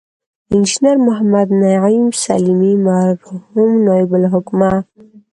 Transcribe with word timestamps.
انجنیر 0.53 0.97
محمد 1.07 1.47
نعیم 1.61 2.07
سلیمي، 2.23 2.73
مرحوم 2.85 3.69
نایب 3.85 4.11
الحکومه 4.17 4.73